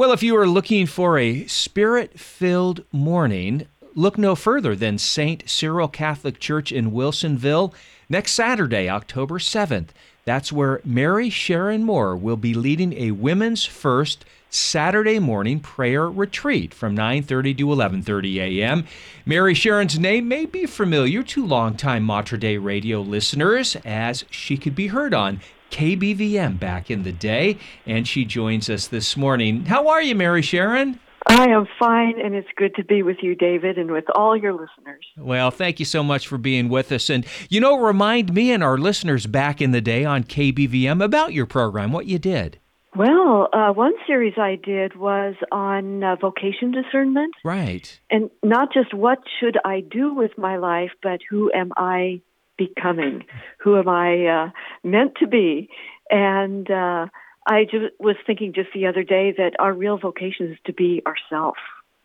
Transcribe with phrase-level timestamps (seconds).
[0.00, 5.46] Well, if you are looking for a spirit filled morning, look no further than St.
[5.46, 7.74] Cyril Catholic Church in Wilsonville
[8.08, 9.88] next Saturday, October 7th.
[10.24, 16.72] That's where Mary Sharon Moore will be leading a women's first Saturday morning prayer retreat
[16.72, 18.86] from 9:30 to 11:30 a.m.
[19.26, 24.74] Mary Sharon's name may be familiar to longtime Mater Dei radio listeners as she could
[24.74, 25.40] be heard on
[25.70, 29.66] KBVM back in the day, and she joins us this morning.
[29.66, 31.00] How are you, Mary Sharon?
[31.26, 34.52] I am fine, and it's good to be with you, David, and with all your
[34.52, 35.04] listeners.
[35.18, 37.10] Well, thank you so much for being with us.
[37.10, 41.34] And, you know, remind me and our listeners back in the day on KBVM about
[41.34, 42.58] your program, what you did.
[42.96, 47.34] Well, uh, one series I did was on uh, vocation discernment.
[47.44, 48.00] Right.
[48.10, 52.22] And not just what should I do with my life, but who am I
[52.66, 53.24] becoming?
[53.58, 54.50] Who am I uh,
[54.84, 55.68] meant to be?
[56.10, 57.06] And uh,
[57.46, 61.02] I just was thinking just the other day that our real vocation is to be
[61.06, 61.56] ourself.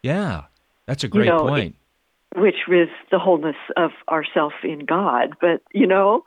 [0.02, 0.44] Yeah,
[0.86, 1.76] that's a great you know, point.
[2.36, 5.36] Which is the wholeness of ourself in God.
[5.42, 6.24] But, you know,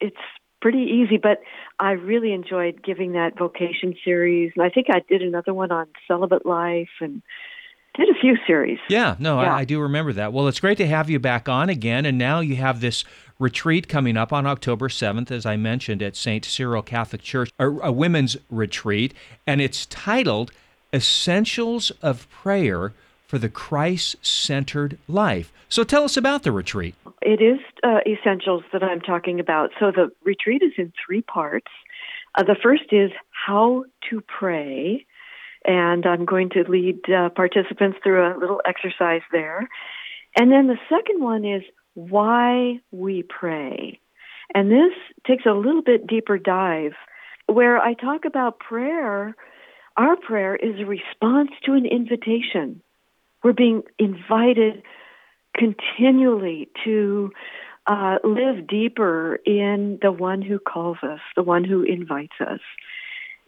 [0.00, 0.16] it's
[0.60, 1.16] pretty easy.
[1.16, 1.38] But
[1.78, 4.52] I really enjoyed giving that vocation series.
[4.56, 7.22] And I think I did another one on celibate life and
[8.04, 8.78] did a few series.
[8.88, 9.54] Yeah, no, Yeah.
[9.54, 10.32] I, I do remember that.
[10.32, 12.06] Well, it's great to have you back on again.
[12.06, 13.04] And now you have this
[13.38, 16.44] retreat coming up on October 7th, as I mentioned, at St.
[16.44, 19.14] Cyril Catholic Church, a, a women's retreat.
[19.46, 20.52] And it's titled
[20.92, 22.92] Essentials of Prayer
[23.26, 25.52] for the Christ Centered Life.
[25.68, 26.96] So tell us about the retreat.
[27.22, 29.70] It is uh, essentials that I'm talking about.
[29.78, 31.70] So the retreat is in three parts.
[32.34, 35.06] Uh, the first is how to pray,
[35.64, 39.68] and I'm going to lead uh, participants through a little exercise there.
[40.36, 41.62] And then the second one is
[41.94, 44.00] why we pray.
[44.54, 44.92] And this
[45.26, 46.92] takes a little bit deeper dive
[47.46, 49.34] where I talk about prayer.
[49.96, 52.80] Our prayer is a response to an invitation.
[53.42, 54.82] We're being invited
[55.56, 57.32] continually to
[57.86, 62.60] uh, live deeper in the one who calls us, the one who invites us.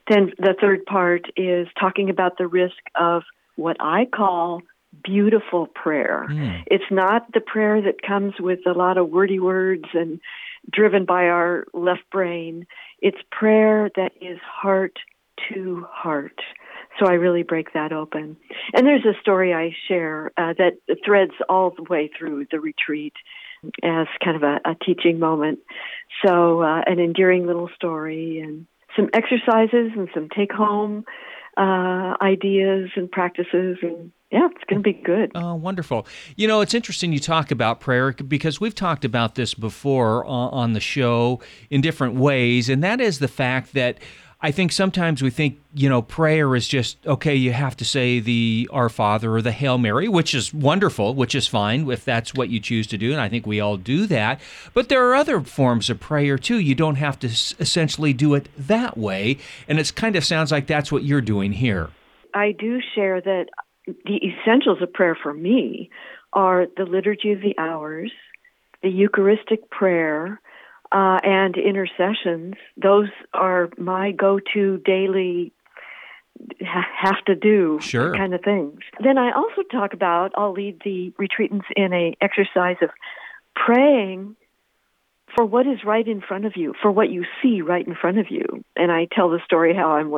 [0.09, 3.23] Then the third part is talking about the risk of
[3.57, 4.63] what I call
[5.05, 6.27] beautiful prayer.
[6.29, 6.65] Mm.
[6.67, 10.21] It's not the prayer that comes with a lot of wordy words and
[10.71, 12.67] driven by our left brain.
[13.01, 14.99] It's prayer that is heart
[15.49, 16.39] to heart.
[16.99, 18.37] So I really break that open.
[18.75, 20.75] And there's a story I share uh, that
[21.05, 23.15] threads all the way through the retreat
[23.83, 25.61] as kind of a, a teaching moment.
[26.25, 28.67] So uh, an endearing little story and
[28.97, 31.05] some exercises and some take home
[31.57, 35.31] uh, ideas and practices and yeah, it's going to be good.
[35.35, 36.07] Oh, wonderful.
[36.37, 40.55] You know, it's interesting you talk about prayer because we've talked about this before on,
[40.55, 43.99] on the show in different ways, and that is the fact that
[44.45, 48.19] I think sometimes we think, you know, prayer is just, okay, you have to say
[48.19, 52.35] the Our Father or the Hail Mary, which is wonderful, which is fine if that's
[52.35, 54.41] what you choose to do, and I think we all do that.
[54.75, 56.59] But there are other forms of prayer too.
[56.59, 59.39] You don't have to essentially do it that way,
[59.69, 61.91] and it kind of sounds like that's what you're doing here.
[62.35, 63.47] I do share that
[63.87, 65.89] the essentials of prayer for me
[66.33, 68.11] are the liturgy of the hours,
[68.83, 70.41] the Eucharistic prayer,
[70.93, 72.55] uh, and intercessions.
[72.77, 75.53] Those are my go-to daily
[76.69, 78.15] have to do Sure.
[78.15, 78.81] kind of things.
[79.03, 82.91] Then I also talk about I'll lead the retreatants in a exercise of
[83.55, 84.37] praying
[85.35, 88.19] for what is right in front of you, for what you see right in front
[88.19, 88.65] of you.
[88.77, 90.13] And I tell the story how I'm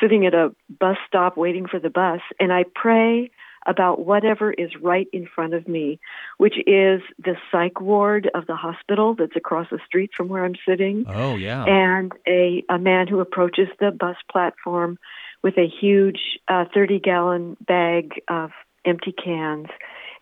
[0.00, 3.30] sitting at a bus stop waiting for the bus, and I pray
[3.66, 5.98] about whatever is right in front of me,
[6.38, 10.54] which is the psych ward of the hospital that's across the street from where I'm
[10.66, 11.64] sitting, Oh, yeah.
[11.64, 14.98] and a, a man who approaches the bus platform
[15.42, 18.50] with a huge uh, 30 gallon bag of
[18.84, 19.66] empty cans,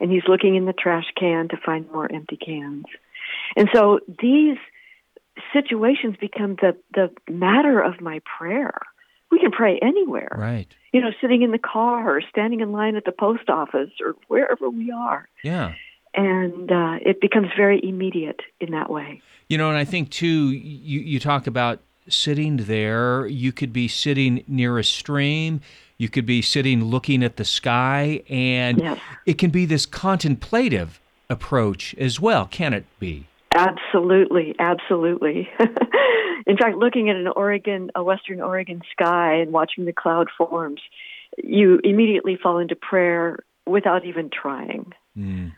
[0.00, 2.84] and he's looking in the trash can to find more empty cans.
[3.56, 4.56] And so these
[5.52, 8.72] situations become the, the matter of my prayer.
[9.34, 10.72] We can pray anywhere, right.
[10.92, 14.14] you know, sitting in the car or standing in line at the post office or
[14.28, 15.28] wherever we are.
[15.42, 15.74] Yeah.
[16.14, 19.20] And uh, it becomes very immediate in that way.
[19.48, 23.26] You know, and I think too, you, you talk about sitting there.
[23.26, 25.60] You could be sitting near a stream.
[25.98, 29.00] You could be sitting looking at the sky, and Yes.
[29.26, 33.26] it can be this contemplative approach as well, can it be?
[33.52, 35.48] Absolutely, absolutely.
[36.46, 40.80] In fact, looking at an Oregon, a Western Oregon sky and watching the cloud forms,
[41.42, 44.92] you immediately fall into prayer without even trying.
[45.16, 45.52] Mm.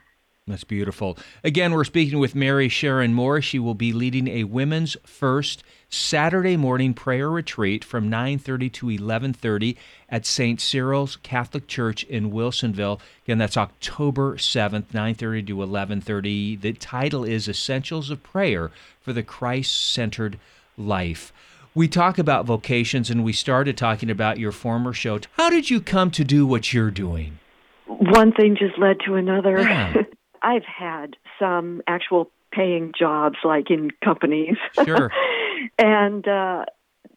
[0.48, 1.18] That's beautiful.
[1.42, 3.42] Again, we're speaking with Mary Sharon Moore.
[3.42, 9.76] She will be leading a women's first Saturday morning prayer retreat from 9:30 to 11:30
[10.08, 10.60] at St.
[10.60, 13.00] Cyril's Catholic Church in Wilsonville.
[13.24, 16.54] Again, that's October 7th, 9:30 to 11:30.
[16.54, 20.38] The title is Essentials of Prayer for the Christ-Centered
[20.76, 21.32] Life.
[21.74, 25.20] We talk about vocations and we started talking about your former show.
[25.36, 27.38] How did you come to do what you're doing?
[27.86, 29.60] One thing just led to another.
[29.60, 30.02] Yeah.
[30.42, 34.56] I've had some actual paying jobs, like in companies.
[34.84, 35.10] Sure.
[35.78, 36.64] and uh,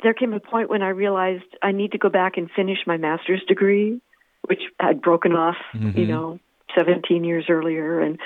[0.03, 2.97] there came a point when I realized I need to go back and finish my
[2.97, 4.01] master's degree,
[4.47, 5.97] which i had broken off, Mhm.
[5.97, 6.39] you know,
[6.77, 8.00] 17 years earlier.
[8.00, 8.19] And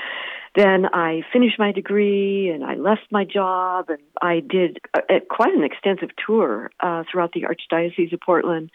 [0.56, 5.20] then I finished my degree and I left my job and I did a, a,
[5.20, 8.70] quite an extensive tour uh, throughout the Archdiocese of Portland,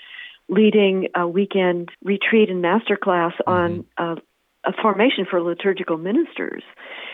[0.48, 4.16] leading a weekend retreat and masterclass on uh,
[4.64, 6.62] a formation for liturgical ministers.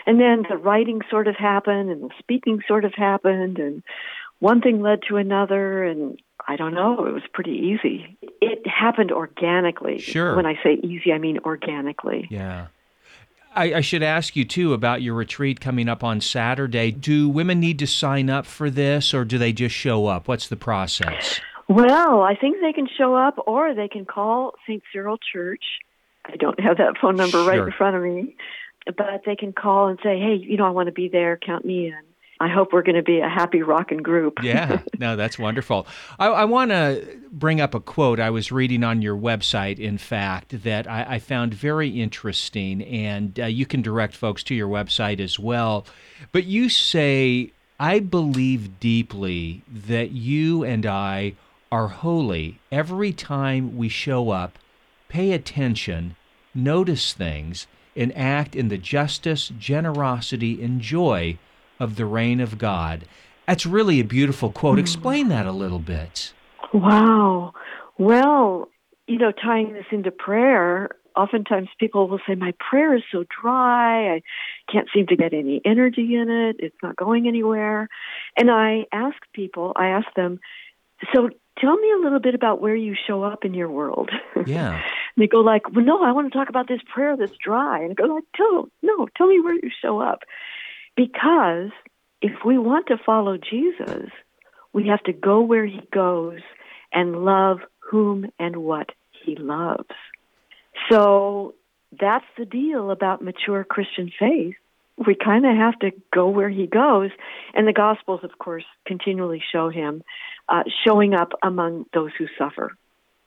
[0.07, 3.83] And then the writing sort of happened and the speaking sort of happened and
[4.39, 8.17] one thing led to another and I don't know, it was pretty easy.
[8.41, 9.99] It happened organically.
[9.99, 10.35] Sure.
[10.35, 12.27] When I say easy, I mean organically.
[12.29, 12.67] Yeah.
[13.55, 16.91] I, I should ask you too about your retreat coming up on Saturday.
[16.91, 20.27] Do women need to sign up for this or do they just show up?
[20.27, 21.39] What's the process?
[21.67, 24.83] Well, I think they can show up or they can call St.
[24.91, 25.63] Cyril Church.
[26.25, 28.35] I don't have that phone number right in front of me,
[28.85, 31.37] but they can call and say, hey, you know, I want to be there.
[31.37, 32.01] Count me in.
[32.39, 34.43] I hope we're going to be a happy rockin' group.
[34.43, 35.87] Yeah, no, that's wonderful.
[36.19, 39.97] I, I want to bring up a quote I was reading on your website, in
[39.97, 44.67] fact, that I, I found very interesting, and uh, you can direct folks to your
[44.67, 45.85] website as well.
[46.33, 51.35] But you say, I believe deeply that you and I
[51.71, 54.59] are holy every time we show up,
[55.07, 56.17] pay attention,
[56.53, 61.37] notice things, and act in the justice, generosity, and joy
[61.79, 63.05] of the reign of God.
[63.47, 64.75] That's really a beautiful quote.
[64.75, 64.81] Hmm.
[64.81, 66.33] Explain that a little bit.
[66.73, 67.53] Wow.
[67.97, 68.69] Well,
[69.07, 74.15] you know, tying this into prayer, oftentimes people will say, My prayer is so dry.
[74.15, 74.21] I
[74.71, 76.57] can't seem to get any energy in it.
[76.59, 77.87] It's not going anywhere.
[78.37, 80.39] And I ask people, I ask them,
[81.13, 81.29] So
[81.59, 84.09] tell me a little bit about where you show up in your world.
[84.45, 84.75] Yeah.
[84.75, 87.81] And they go like, "Well, no, I want to talk about this prayer that's dry."
[87.81, 90.19] And I go like, "Tell no, tell me where you show up."
[90.95, 91.71] Because
[92.21, 94.09] if we want to follow Jesus,
[94.73, 96.39] we have to go where he goes
[96.91, 98.89] and love whom and what
[99.23, 99.89] he loves.
[100.89, 101.55] So
[101.99, 104.55] that's the deal about mature Christian faith.
[105.05, 107.11] We kind of have to go where he goes,
[107.53, 110.03] and the Gospels, of course, continually show him
[110.47, 112.71] uh, showing up among those who suffer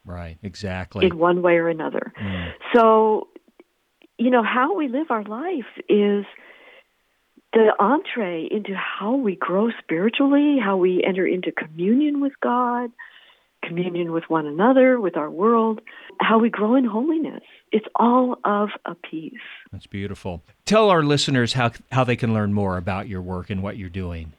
[0.05, 1.07] Right, exactly.
[1.07, 2.13] in one way or another.
[2.19, 2.53] Mm.
[2.75, 3.29] So,
[4.17, 6.25] you know, how we live our life is
[7.53, 12.91] the entree into how we grow spiritually, how we enter into communion with God,
[13.63, 15.81] communion with one another, with our world,
[16.21, 17.43] how we grow in holiness.
[17.73, 19.33] It's all of a piece.
[19.73, 20.43] That's beautiful.
[20.65, 23.89] Tell our listeners how, how they can learn more about your work and what you're
[23.89, 24.33] doing.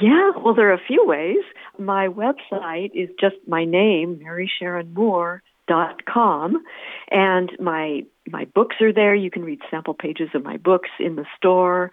[0.00, 1.44] Yeah, well, there are a few ways.
[1.78, 6.62] My website is just my name, marysharonmoore.com,
[7.10, 9.14] and my my books are there.
[9.14, 11.90] You can read sample pages of my books in the store.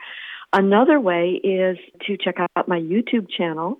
[0.53, 3.79] Another way is to check out my YouTube channel,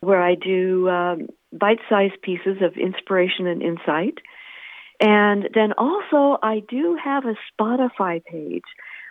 [0.00, 4.18] where I do um, bite-sized pieces of inspiration and insight.
[5.00, 8.62] And then also, I do have a Spotify page.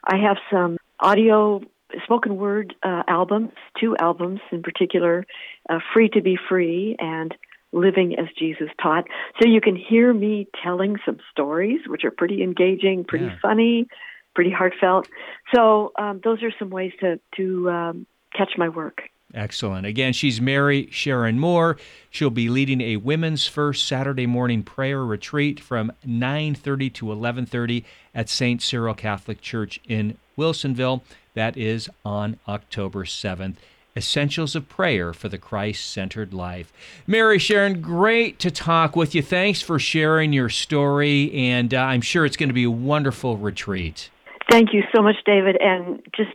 [0.10, 1.62] I have some audio
[2.06, 5.26] spoken word uh, albums, two albums in particular,
[5.70, 7.36] uh, Free to Be Free and
[7.74, 9.06] Living as Jesus Taught.
[9.42, 13.38] So you can hear me telling some stories, which are pretty engaging, pretty Yeah.
[13.42, 13.88] funny,
[14.36, 15.08] pretty heartfelt.
[15.54, 19.04] So um, those are some ways to, to um, catch my work.
[19.34, 19.88] Excellent.
[19.88, 21.78] Again, she's Mary Sharon Moore.
[22.12, 28.30] She'll be leading a women's first Saturday morning prayer retreat from 9:30 to 11:30 at
[28.30, 28.62] St.
[28.62, 31.02] Cyril Catholic Church in Wilsonville.
[31.34, 33.56] That is on October 7th.
[33.96, 36.74] Essentials of Prayer for the Christ-centered life.
[37.06, 39.22] Mary Sharon, great to talk with you.
[39.22, 43.38] Thanks for sharing your story, and uh, I'm sure it's going to be a wonderful
[43.38, 44.10] retreat.
[44.50, 46.32] Thank you so much, David, and just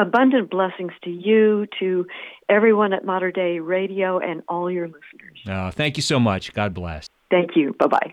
[0.00, 2.06] abundant blessings to you, to
[2.48, 5.38] everyone at Mater Dei Radio, and all your listeners.
[5.46, 6.52] Uh, thank you so much.
[6.52, 7.08] God bless.
[7.30, 7.74] Thank you.
[7.78, 8.12] Bye bye.